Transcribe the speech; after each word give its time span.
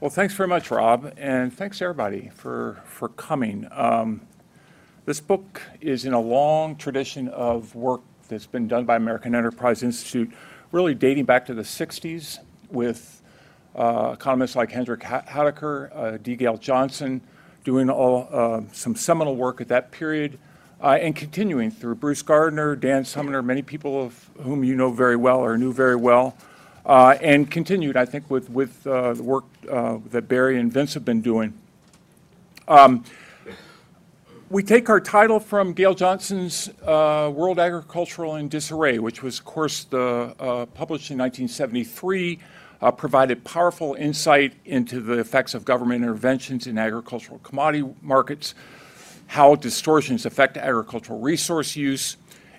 Well, 0.00 0.08
thanks 0.08 0.32
very 0.32 0.48
much, 0.48 0.70
Rob, 0.70 1.12
and 1.18 1.52
thanks 1.52 1.82
everybody 1.82 2.30
for, 2.34 2.80
for 2.86 3.10
coming. 3.10 3.68
Um, 3.70 4.22
this 5.04 5.20
book 5.20 5.60
is 5.82 6.06
in 6.06 6.14
a 6.14 6.20
long 6.20 6.76
tradition 6.76 7.28
of 7.28 7.74
work 7.74 8.00
that's 8.26 8.46
been 8.46 8.66
done 8.66 8.86
by 8.86 8.96
American 8.96 9.34
Enterprise 9.34 9.82
Institute, 9.82 10.32
really 10.72 10.94
dating 10.94 11.26
back 11.26 11.44
to 11.44 11.54
the 11.54 11.64
60s 11.64 12.38
with 12.70 13.20
uh, 13.76 14.12
economists 14.14 14.56
like 14.56 14.70
Hendrik 14.70 15.00
Houthakker, 15.00 15.94
uh, 15.94 16.16
D. 16.16 16.34
Gale 16.34 16.56
Johnson, 16.56 17.20
doing 17.62 17.90
all, 17.90 18.26
uh, 18.32 18.62
some 18.72 18.96
seminal 18.96 19.36
work 19.36 19.60
at 19.60 19.68
that 19.68 19.90
period, 19.90 20.38
uh, 20.82 20.96
and 20.98 21.14
continuing 21.14 21.70
through 21.70 21.96
Bruce 21.96 22.22
Gardner, 22.22 22.74
Dan 22.74 23.04
Sumner, 23.04 23.42
many 23.42 23.60
people 23.60 24.02
of 24.02 24.30
whom 24.40 24.64
you 24.64 24.74
know 24.74 24.92
very 24.92 25.16
well 25.16 25.40
or 25.40 25.58
knew 25.58 25.74
very 25.74 25.96
well, 25.96 26.38
uh, 26.86 27.16
and 27.20 27.50
continued, 27.50 27.96
I 27.96 28.04
think, 28.04 28.30
with, 28.30 28.50
with 28.50 28.86
uh, 28.86 29.14
the 29.14 29.22
work 29.22 29.44
uh, 29.70 29.98
that 30.10 30.28
Barry 30.28 30.58
and 30.58 30.72
Vince 30.72 30.94
have 30.94 31.04
been 31.04 31.20
doing. 31.20 31.52
Um, 32.68 33.04
we 34.50 34.64
take 34.64 34.88
our 34.88 35.00
title 35.00 35.38
from 35.38 35.74
Gale 35.74 35.94
Johnson's 35.94 36.68
uh, 36.84 37.30
World 37.32 37.60
Agricultural 37.60 38.34
in 38.34 38.48
Disarray, 38.48 38.98
which 38.98 39.22
was, 39.22 39.38
of 39.38 39.44
course, 39.44 39.84
the, 39.84 40.34
uh, 40.40 40.66
published 40.66 41.10
in 41.12 41.18
1973, 41.18 42.38
uh, 42.82 42.90
provided 42.90 43.44
powerful 43.44 43.94
insight 43.94 44.54
into 44.64 45.00
the 45.00 45.18
effects 45.18 45.54
of 45.54 45.64
government 45.64 46.02
interventions 46.02 46.66
in 46.66 46.78
agricultural 46.78 47.38
commodity 47.44 47.88
markets, 48.02 48.54
how 49.28 49.54
distortions 49.54 50.26
affect 50.26 50.56
agricultural 50.56 51.20
resource 51.20 51.76
use, 51.76 52.16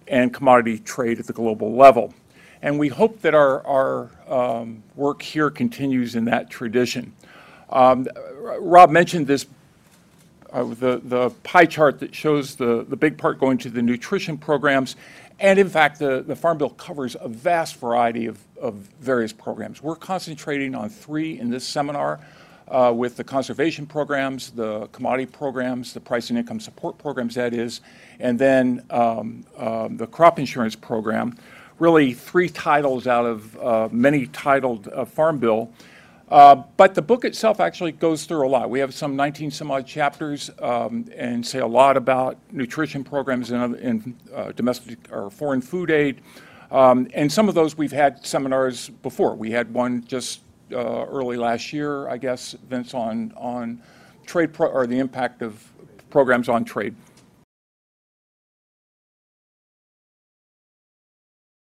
and 0.08 0.34
commodity 0.34 0.80
trade 0.80 1.20
at 1.20 1.28
the 1.28 1.34
global 1.34 1.76
level. 1.76 2.14
And 2.62 2.78
we 2.78 2.90
hope 2.90 3.22
that 3.22 3.34
our, 3.34 3.66
our 3.66 4.10
um, 4.28 4.84
work 4.96 5.22
here 5.22 5.50
continues 5.50 6.16
in 6.16 6.26
that 6.26 6.50
tradition. 6.50 7.14
Um, 7.70 8.08
Rob 8.60 8.92
mentioned 8.92 9.28
this, 9.28 9.48
uh, 10.52 10.64
the, 10.66 11.02
the 11.04 11.30
pie 11.44 11.66
chart 11.66 12.00
that 12.00 12.14
shows 12.14 12.56
the, 12.56 12.86
the 12.88 12.96
big 12.96 13.18
part 13.18 13.40
going 13.40 13.58
to 13.60 13.70
the 13.70 13.82
nutrition 13.82 14.38
programs. 14.38 14.96
And 15.40 15.58
in 15.58 15.70
fact, 15.70 15.98
the, 15.98 16.22
the 16.22 16.36
Farm 16.36 16.60
Bill 16.60 16.70
covers 16.70 17.16
a 17.20 17.28
vast 17.28 17.78
variety 17.78 18.28
of, 18.28 18.38
of 18.62 18.76
various 19.00 19.34
programs. 19.34 19.82
We're 19.82 19.96
concentrating 19.96 20.76
on 20.76 20.90
three 20.90 21.40
in 21.40 21.50
this 21.50 21.66
seminar 21.66 22.20
uh, 22.68 22.94
with 22.96 23.18
the 23.18 23.24
conservation 23.24 23.88
programs, 23.88 24.52
the 24.52 24.88
commodity 24.88 25.26
programs, 25.26 25.94
the 25.94 26.00
price 26.00 26.30
and 26.30 26.38
income 26.38 26.60
support 26.60 26.98
programs, 27.00 27.36
that 27.36 27.54
is, 27.54 27.82
and 28.20 28.38
then 28.38 28.86
um, 28.92 29.44
um, 29.58 29.98
the 29.98 30.08
crop 30.08 30.38
insurance 30.38 30.76
program 30.76 31.36
really 31.82 32.14
three 32.14 32.48
titles 32.48 33.08
out 33.08 33.26
of 33.26 33.58
uh, 33.58 33.90
many 33.92 34.28
titled 34.28 34.88
uh, 34.90 35.04
Farm 35.04 35.40
Bill. 35.40 35.72
Uh, 36.30 36.56
but 36.78 36.94
the 36.94 37.02
book 37.02 37.26
itself 37.26 37.60
actually 37.60 37.92
goes 37.92 38.26
through 38.26 38.48
a 38.48 38.48
lot. 38.48 38.70
We 38.70 38.80
have 38.80 38.94
some 38.94 39.16
19 39.16 39.50
some 39.50 39.72
odd 39.72 39.88
chapters 39.88 40.52
um, 40.62 41.10
and 41.18 41.46
say 41.46 41.58
a 41.58 41.68
lot 41.68 41.98
about 41.98 42.38
nutrition 42.52 43.04
programs 43.04 43.50
in, 43.50 43.76
in 43.76 44.16
uh, 44.34 44.52
domestic 44.52 45.00
or 45.12 45.32
foreign 45.32 45.60
food 45.60 45.90
aid. 45.90 46.22
Um, 46.70 47.08
and 47.16 47.30
some 47.32 47.50
of 47.50 47.56
those 47.56 47.76
we've 47.76 47.92
had 47.92 48.24
seminars 48.24 48.90
before. 48.90 49.34
We 49.36 49.50
had 49.50 49.74
one 49.74 50.06
just 50.06 50.42
uh, 50.72 51.06
early 51.06 51.36
last 51.36 51.74
year, 51.74 52.08
I 52.08 52.18
guess, 52.18 52.56
Vince, 52.70 52.94
on, 52.94 53.34
on 53.36 53.82
trade 54.28 54.52
or 54.60 54.86
the 54.86 55.00
impact 55.00 55.42
of 55.42 55.68
programs 56.12 56.48
on 56.48 56.64
trade. 56.64 56.96